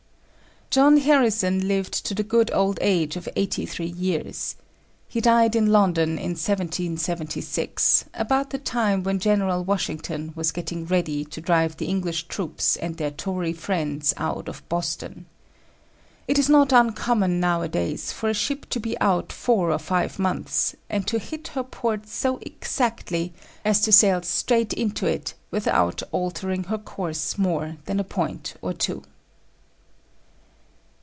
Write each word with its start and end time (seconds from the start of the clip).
John 0.73 0.95
Harrison 0.99 1.67
lived 1.67 1.91
to 2.05 2.15
the 2.15 2.23
good 2.23 2.49
old 2.53 2.77
age 2.81 3.17
of 3.17 3.27
eighty 3.35 3.65
three 3.65 3.87
years. 3.89 4.55
He 5.09 5.19
died 5.19 5.53
in 5.53 5.67
London 5.69 6.11
in 6.11 6.35
1776, 6.39 8.05
about 8.13 8.51
the 8.51 8.57
time 8.57 9.03
when 9.03 9.19
General 9.19 9.65
Washington 9.65 10.31
was 10.33 10.53
getting 10.53 10.85
ready 10.85 11.25
to 11.25 11.41
drive 11.41 11.75
the 11.75 11.87
English 11.87 12.29
troops 12.29 12.77
and 12.77 12.95
their 12.95 13.11
Tory 13.11 13.51
friends 13.51 14.13
out 14.15 14.47
of 14.47 14.63
Boston. 14.69 15.25
It 16.25 16.39
is 16.39 16.47
not 16.47 16.71
uncommon 16.71 17.41
nowadays 17.41 18.13
for 18.13 18.29
a 18.29 18.33
ship 18.33 18.65
to 18.69 18.79
be 18.79 18.97
out 19.01 19.33
four 19.33 19.73
or 19.73 19.77
five 19.77 20.19
months, 20.19 20.73
and 20.89 21.05
to 21.05 21.19
hit 21.19 21.49
her 21.49 21.63
port 21.63 22.07
so 22.07 22.37
exactly 22.43 23.33
as 23.65 23.81
to 23.81 23.91
sail 23.91 24.21
straight 24.21 24.71
into 24.71 25.05
it 25.05 25.33
without 25.51 26.01
altering 26.13 26.63
her 26.71 26.77
course 26.77 27.37
more 27.37 27.75
than 27.87 27.99
a 27.99 28.05
point 28.05 28.53
or 28.61 28.71
two. 28.71 29.03